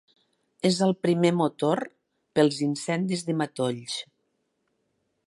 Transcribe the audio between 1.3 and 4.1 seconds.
motor pels incendis de matolls.